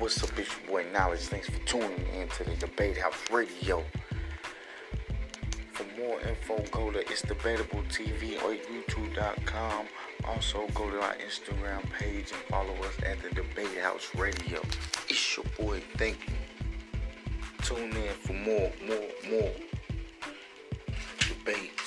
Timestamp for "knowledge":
0.94-1.20